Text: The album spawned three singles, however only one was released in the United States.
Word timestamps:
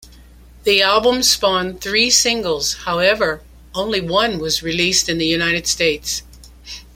The 0.63 0.81
album 0.81 1.21
spawned 1.21 1.79
three 1.79 2.09
singles, 2.09 2.73
however 2.85 3.43
only 3.75 4.01
one 4.01 4.39
was 4.39 4.63
released 4.63 5.07
in 5.07 5.19
the 5.19 5.27
United 5.27 5.67
States. 5.67 6.23